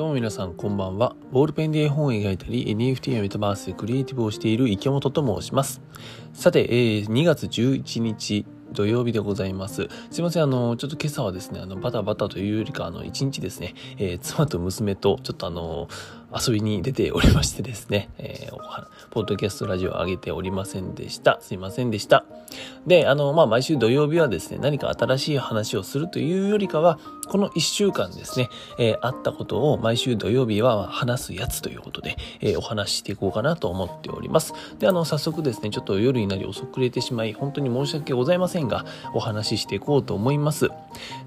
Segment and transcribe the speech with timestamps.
[0.00, 1.14] どうも皆さんこんばんは。
[1.30, 5.82] ボールペンで絵本を描いたり、NFT やメタバースでクリエイティブをしている池本と申します。
[6.32, 9.88] さて、えー、2月11日土曜日でございます。
[10.10, 15.86] すいません、あの、ちょっと今朝はですね、あの、バタバタというよりか、あの、一日ですね、えー、妻と娘と、ちょっとあの、
[16.34, 21.38] 遊びに出ておりましてですね、えー、ポッドキャストラジオを上げておりませんでした。
[21.40, 22.24] すいませんでした。
[22.86, 26.98] で、あの、まあ、毎週土曜日はですね、何か新しい話をするというよりかは、
[27.28, 28.48] この1週間ですね、
[28.78, 34.52] えー、あったことを毎週土曜日は話すやつということで、えー、お話ししていこうかなと思っております。
[34.78, 40.70] で、あの、早速ですね、ちょっと夜になり遅くれてしまい、本当に申し訳ございませんが、お話ししていこうと思います。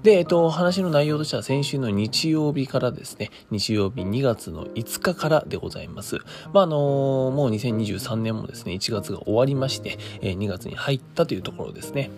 [0.02, 6.18] で、えっと、話の内容としては先週の日曜日からですね、日曜日2月の5日日からでございます。
[6.52, 6.76] まあ、あの
[7.34, 12.10] もう2023年もですね、1月が終わりまして、え2月に入ったというところですね。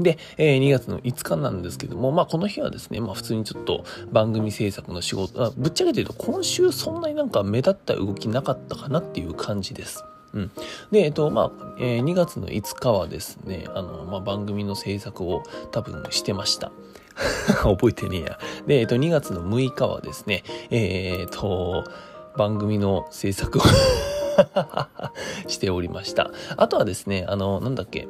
[0.00, 10.04] で、えー、2月の5日なんですけども、まあ、この日はですね、まあ、普通にちょっと番組制作の仕事、あぶっちゃけて言うと、今週そんなになんか目立った動きなかったかなっていう感じです。
[10.34, 10.50] うん。
[10.90, 16.70] で、えっと、まあ、えー、2月の5日はですね、あの、まあ、番組の制作を多分してました。
[17.62, 18.38] 覚えてねえや。
[18.66, 21.84] で、えっと、2月の6日はですね、えー、っと、
[22.36, 23.62] 番組の制作を
[25.48, 26.30] しておりました。
[26.56, 28.08] あとはですね、あの、なんだっけ、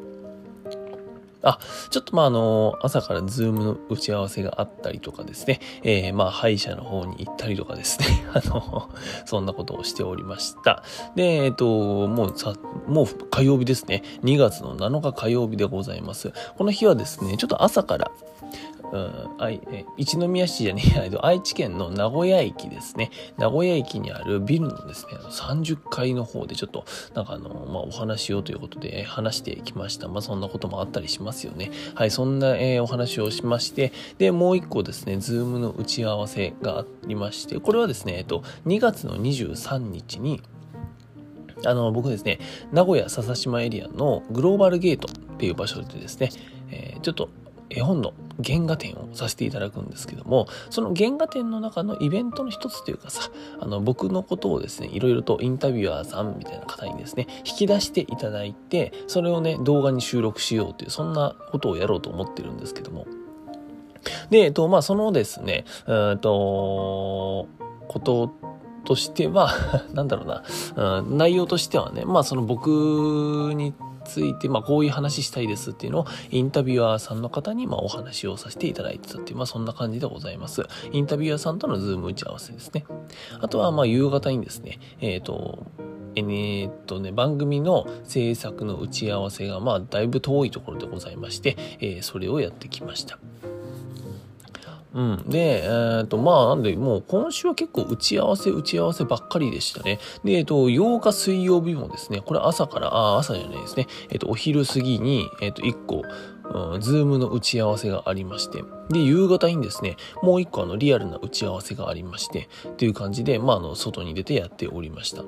[1.43, 1.59] あ、
[1.91, 8.91] ちょっとまああの、朝からズームの打ち合わせがあったりとかですね、えー、まあ歯医者の方に行ったりとかですね、 あの、
[9.25, 10.83] そんなことをしておりました。
[11.15, 12.55] で、えっ、ー、と、もうさ、
[12.87, 16.33] もう火曜日ですね、2月の7日火曜日でございます。
[16.59, 18.11] この日はですね、ちょっと朝から、
[18.93, 19.61] うん、
[19.97, 23.11] 一宮市じゃねえ、愛知県の名古屋駅ですね。
[23.39, 30.09] 名古屋駅にあるビルのですね、30階の方でちょっと、なんかあの、まあ、お話をということで話してきました。
[30.09, 31.71] まあ、そんなこともあったりしますますよね。
[31.95, 40.43] はい、そんな、えー、お話をしまして、で、もう一個ですね、ズームの打ち合わせがありまして、これはですね、えっと、2月の23日に、
[41.65, 42.39] あの、僕ですね、
[42.73, 46.31] 名古屋笹島エリアのグローバルゲートっていう場所でですね、
[46.71, 47.29] えー、ちょっと
[47.71, 48.13] 絵本の
[48.45, 63.07] 原画展をさせていただくんですけども、その原画展の中のイベントの一つというかさ、あの、僕のことをですね、いろいろとインタビュアーさんみたいな方にですね、引き出していただいて、それをね、動画に収録しようという、そんなことをやろうと思ってるんですけども。
[64.31, 67.49] で、えっと、まあ、そのですね、えっと、
[67.89, 68.33] こと
[68.85, 69.53] としては、
[69.95, 70.27] なんだろう
[70.77, 73.75] な、うん、内容としてはね、まあその僕に
[74.05, 80.67] ついて、まあ、こういう話したいですっていうのをインタビュアーさんの方に、ま、お話をさせていただいてたっていう、まあ、そんな感じでございます。
[80.91, 82.85] インタビュアーさんとの Zoom 打ち合わせですね。
[83.41, 85.67] あとは、ま、夕方にですね、えっ、ー、と、
[86.17, 93.19] え、っとね、番組の制作の打ち合わせが、まあ、だいぶ遠いところでございまして、えー、それをやってきました。
[94.93, 95.25] うん。
[95.29, 100.01] で、えっ、ー、と、まあ、なんで、もう今週は結構打ち合わせ、打ち合わせばっかりでしたね。
[100.25, 103.87] で、えっ、ー、と、8日水曜日もですね、これ朝から、あ、朝じゃないですね。
[104.11, 106.03] えっ、ー、と、お昼過ぎに、えっ、と、1個、
[106.73, 115.23] うん、ズームの打ち合わせがありまして、で、夕方にですね、もう一個あの、リアルな打ち合わせがありまして、っていう感じで、まあ、あの、外に出てやっておりました。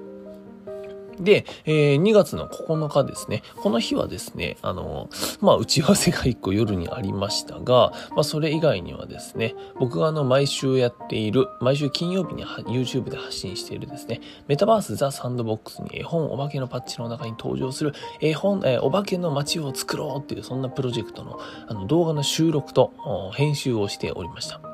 [1.19, 3.43] で、えー、2月の9日ですね。
[3.57, 5.09] この日はですね、あの、
[5.41, 22.93] まあ、打ち合わせが1個夜にありましたが、まあ、それ以外にはですね、僕があの、毎週やっている、毎週金曜日に YouTube で発信しているですね、メタバースザ・サンドボックスに絵本お化けのパッチの中に登場する絵本、えー、お化けの街を作ろうっていう、そんなプロジェクトのあの動画の収録と
[23.35, 24.72] 編集をしておりました。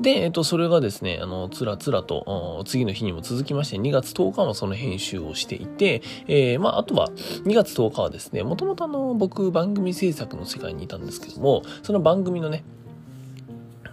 [0.00, 12.64] で、えっと、それがですね、あの、つらつらと、次の日にも続きまして、2月10日もその編集をしていて、えー、まあ、あとは、2月10日はですね、もともとあの、僕、番組制作の世界にいたんですけども、その番組のね、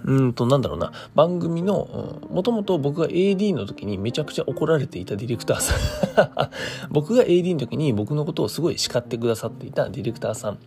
[0.05, 6.49] うんと、なんだろうな、番組の、もともと僕が AD の時にめちゃくちゃ怒られていたディレクターさん。
[6.91, 10.59] 僕が AD の時に僕のことをすごい叱ってくださっていたディレクターさん。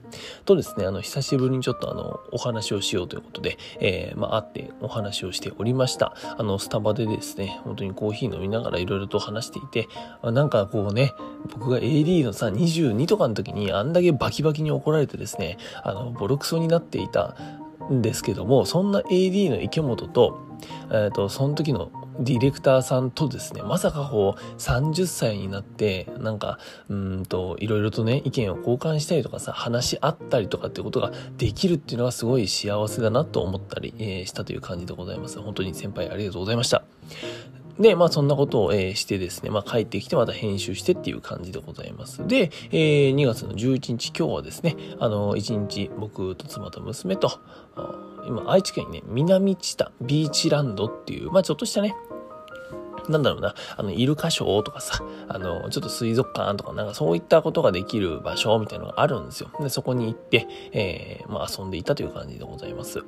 [0.44, 6.14] とですね、あの、久しぶりにちょっとあの、お話をしようということで、えー、まあ、会ってお話をしておりました。
[6.36, 9.88] あの、スタバでですね、本当にコーヒー飲みながらいろいろと話していて、
[10.22, 11.14] なんかこうね、
[11.52, 17.36] 僕が AD のさ、22とかの時にあんだけバキバキに怒られてですね、あの、ボロクソになっていた、
[17.90, 20.58] ですけどもそんな AD の池本と,、
[20.90, 21.90] えーと、その時の
[22.20, 26.58] ディレクターさんとですねまさかこう30歳になってなんか
[26.88, 35.40] うんといろいろとね意見を交換したりとかさ話し合ったりとかってことができるっていうのはすごい幸せだなと思ったり、えー、したという感じでございます。
[35.40, 36.82] 本当に先輩ありがとうございました。
[37.78, 42.26] で、まあそんなことを、え、してですね、まあ帰ってきてまた編集してっていう感じでございます。
[42.26, 47.40] で、えー、2月の11日今日はですね、あの、1日僕と妻と娘と、
[48.26, 51.94] 今愛知県にね、南知多ビーチランドっていう、まあちょっとしたね、
[53.08, 59.50] なんだろうな、あの、イルカショーとかさ、あの、ちょっと水族館とか、なんかそういったことができる場所みたいなのがあるんですよ。
[59.60, 63.02] で、そこに行って、えー、まあ遊んでいたという感じでございます。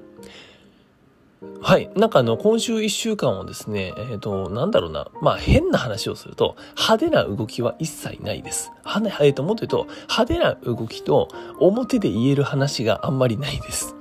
[1.63, 1.91] はい。
[1.97, 5.09] なんかあの、今週一週間はですね、えっ、ー、と、なんだろうな。
[5.23, 8.73] まあ、変な話をすると、派手な動きは一切ないです。
[8.85, 11.29] はね、えっ、ー、と、もっと言うと、派手な動きと、
[11.59, 13.97] 表で言える話があんまりないです。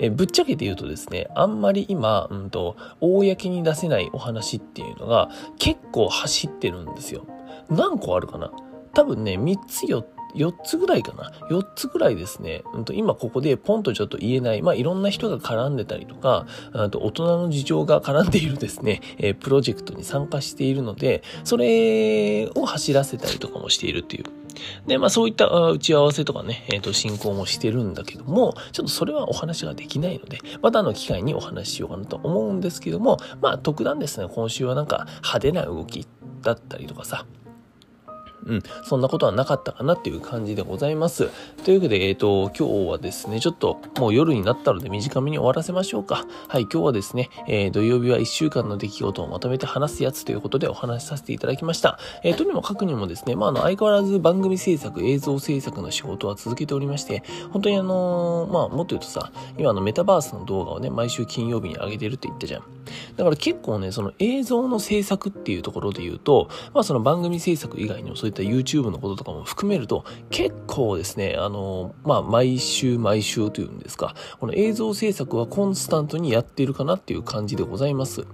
[0.00, 7.26] えぶっちゃけて言うとですね、あんまり今、うんと、公に出せないお話っていうのが結構走ってるんですよ。
[7.68, 8.50] 何個あるかな
[8.94, 10.02] 多分ね、3つ4
[10.34, 12.62] 4つぐらいかな ?4 つぐらいですね。
[12.74, 24.24] うん、と今ここでポンとちょっと言えない、まあいろんな人が絡んでたりとか、あと大人の事情が絡んでいるですね、え、プロジェクトに参加しているので、それを走らせたりとかもしているっていう
[24.86, 36.06] で、まあそういった打ち合わせとかね、えっ、ー、と、進行もしてるんだけども、ちょっとそれはお話ができないので、またの機会にお話ししようかなと思うんですけども、まあ特段ですね、今週はなんか派手な動き
[36.42, 37.26] だったりとかさ、
[38.46, 41.30] うん、そんなことはなかったかなっていう感じでございます。
[41.64, 46.26] というわけで、えっ、ー、と、今日はですね、ちょっともう夜になったので短めに終わらせましょうか。
[46.48, 51.98] はい、今日はですね、えー、土曜日は1週間の出来事をまとめて話すやつということでお話しさせていただきました。
[52.22, 57.22] えー、とにもかくにもですね、まあ、あの、相変わらず番組制作、映像制作の仕事は続けておりまして、
[57.52, 62.79] 本当にあのー、まあ、もっと言うとさ、今のメタバースの動画をね、毎週金曜日に上げてるって言ったじゃん。
[63.16, 78.26] だから結構ね、その映像の制作っていうところで言うと、まあ、その番組制作以外にもそういった YouTube のこととかも含めると、結構ですね、あの、まあ、毎週毎週というんですか、この映像制作はコンスタントにやっているかなっていう感じでございます。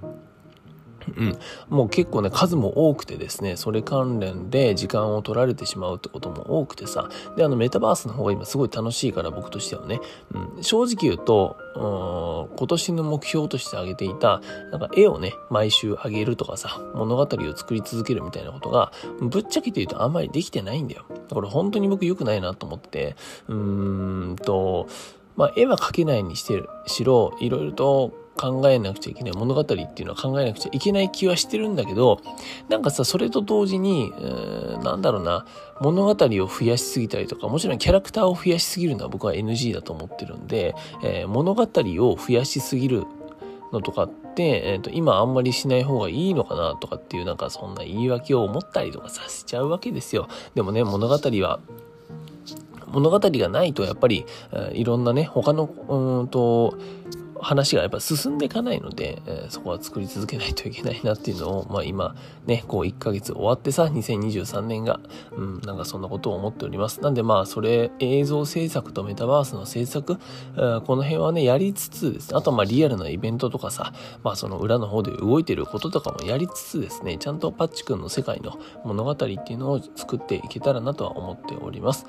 [1.17, 1.39] うん。
[1.69, 10.01] もう結構ね、数も多くてですね、それ関連で時間を取られてしまうってことも多くてさ、で、あの、メタバースの方が今すごい楽しいから僕としてはね、
[10.57, 21.05] うん、正直言うと、う、今年の目標として挙げていた、なんか絵をね、毎週上げるとかさ、物語を作り続けるみたいなことが、ぶっちゃけて言うとあんまりできてないんだよ。
[21.31, 23.17] これ本当に僕良くないなと思って、
[23.49, 24.87] うーんと、
[25.37, 32.21] まあ、絵は描けないにしてる、しろ、いろいろと考えなくちゃいけない物語っていうのは考えなくちゃいけない気はしてるんだけど、
[32.69, 35.47] なんかさ、それと同時に、えー、なんだろうな、
[35.81, 36.17] 物語を
[36.47, 43.05] 増やしすぎたりとか、もちろんキャラクターを増やしすぎるのは僕は NG だと思ってるんで、えー、物語を増やしすぎる
[43.73, 50.29] のとかって、えーと、今あんまりしない方がいいのかなとかっていうなんかそんな言い訳を思ったりとかさせちゃうわけですよ。
[50.55, 51.61] でもね、物語は
[52.87, 56.79] 物語がないとやっぱり、えー、いろんなね、他の、うんと、
[57.41, 62.15] 話がやっぱ進んでいかないので、えー、そこは作り続けないといけないなっていうのを、 まあ今
[62.47, 65.01] ね、こう1ヶ月終わってさ、2023年が、
[65.37, 67.01] うん、なんかそんなことを思っております。
[67.01, 70.19] なんでまあそれ、映像制作とメタバースの制作、
[70.57, 73.93] えー、この辺はね、やりつつですね、あとまあリアルなイベントとかさ、
[74.23, 82.07] まあその裏の方で動いてることとかもやりつつですね、ちゃんとパッチ君の世界の物語っていうのを作っていけたらなとは思っております。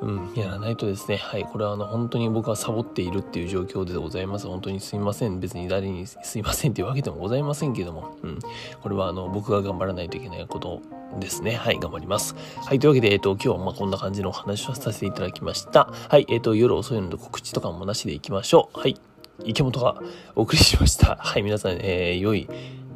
[0.00, 4.46] うん、やらないとですね、はい、これはあの本当に僕はサボっているっていう状況でございます。
[4.46, 5.40] 本当にすいません。
[5.40, 8.38] 別に誰にすいませんっていうわけでもございませんけども、うん、
[8.82, 10.82] これはあの僕が頑張らないといけないこと
[11.18, 11.54] ですね。
[11.54, 12.34] はい、頑張ります。
[12.64, 15.92] はい、というわけで、えっ、と、今日はまこんな感じのお話をさせていただきました。
[16.08, 18.78] はい、えっ、と、夜遅いので告知とかもなしでいきましょう。
[18.78, 18.96] はい、
[19.44, 20.00] 池本が
[20.34, 21.16] お送りしました。
[21.16, 22.48] はい、皆さん、えー、良い、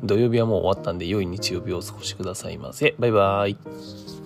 [0.03, 2.95] 土曜日はもう終わったんで、良い日曜日をお過ごしくださいませ。
[2.99, 4.18] バイバーイ。